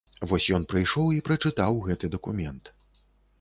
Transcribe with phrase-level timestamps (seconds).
[0.29, 2.73] Вось ён прыйшоў і прачытаў гэты дакумент.